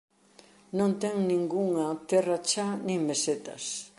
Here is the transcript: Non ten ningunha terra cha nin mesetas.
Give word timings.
Non 0.77 0.91
ten 1.01 1.15
ningunha 1.31 1.87
terra 2.09 2.37
cha 2.49 2.67
nin 2.87 2.99
mesetas. 3.09 3.63